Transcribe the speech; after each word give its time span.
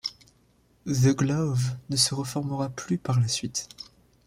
The 0.87 1.13
Glove 1.13 1.63
ne 1.91 1.95
se 1.95 2.15
reformera 2.15 2.69
plus 2.71 2.97
par 2.97 3.19
la 3.19 3.27
suite. 3.27 3.69